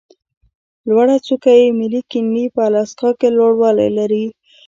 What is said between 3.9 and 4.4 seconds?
لري.